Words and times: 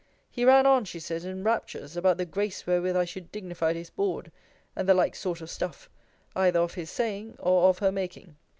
He 0.31 0.45
ran 0.45 0.65
on, 0.65 0.85
she 0.85 0.99
says, 0.99 1.25
in 1.25 1.43
raptures, 1.43 1.95
about 1.95 2.17
the 2.17 2.25
grace 2.25 2.65
wherewith 2.65 2.97
I 2.97 3.05
should 3.05 3.31
dignify 3.31 3.73
his 3.73 3.91
board; 3.91 4.31
and 4.75 4.89
the 4.89 4.95
like 4.95 5.13
sort 5.15 5.41
of 5.41 5.49
stuff, 5.51 5.91
either 6.35 6.59
of 6.59 6.73
his 6.73 6.89
saying, 6.89 7.35
or 7.37 7.69
of 7.69 7.77
her 7.77 7.91
making. 7.91 8.35